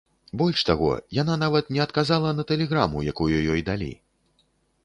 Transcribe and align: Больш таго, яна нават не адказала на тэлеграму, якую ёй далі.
Больш 0.41 0.63
таго, 0.69 0.87
яна 1.21 1.35
нават 1.43 1.69
не 1.77 1.81
адказала 1.87 2.31
на 2.39 2.47
тэлеграму, 2.53 3.07
якую 3.13 3.35
ёй 3.53 3.61
далі. 3.69 3.91